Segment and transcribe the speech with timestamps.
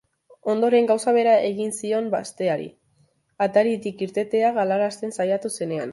[0.53, 2.65] Ondoren, gauza bera egin zion besteari,
[3.47, 5.89] ataritik irtetea galarazten saiatu zenean.